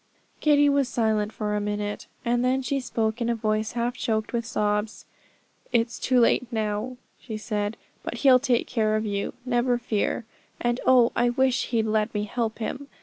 Kitty 0.39 0.67
was 0.67 0.89
silent 0.89 1.31
for 1.31 1.55
a 1.55 1.61
minute, 1.61 2.07
and 2.25 2.43
then 2.43 2.63
she 2.63 2.79
spoke 2.79 3.21
in 3.21 3.29
a 3.29 3.35
voice 3.35 3.73
half 3.73 3.93
choked 3.95 4.33
with 4.33 4.47
sobs. 4.47 5.05
'It's 5.71 5.99
too 5.99 6.19
late 6.19 6.51
now,' 6.51 6.97
she 7.19 7.37
said, 7.37 7.77
'but 8.01 8.15
He'll 8.15 8.39
take 8.39 8.65
care 8.65 8.95
of 8.95 9.05
you, 9.05 9.35
never 9.45 9.77
fear; 9.77 10.25
and 10.59 10.79
oh! 10.87 11.11
I 11.15 11.29
wish 11.29 11.67
He'd 11.67 11.85
let 11.85 12.15
me 12.15 12.23
help 12.23 12.57
Him. 12.57 12.87